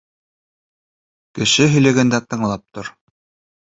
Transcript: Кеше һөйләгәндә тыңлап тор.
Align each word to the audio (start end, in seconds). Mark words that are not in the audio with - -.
Кеше 1.41 1.69
һөйләгәндә 1.77 2.25
тыңлап 2.29 2.69
тор. 2.77 2.95